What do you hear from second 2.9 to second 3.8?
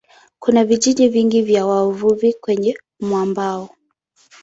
mwambao.